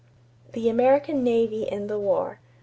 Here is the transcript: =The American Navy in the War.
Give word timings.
=The 0.53 0.67
American 0.67 1.23
Navy 1.23 1.61
in 1.65 1.85
the 1.85 1.99
War. 1.99 2.39